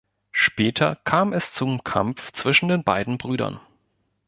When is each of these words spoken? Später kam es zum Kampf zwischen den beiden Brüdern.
Später 0.31 0.95
kam 0.95 1.31
es 1.31 1.53
zum 1.53 1.83
Kampf 1.83 2.31
zwischen 2.31 2.69
den 2.69 2.83
beiden 2.83 3.19
Brüdern. 3.19 3.59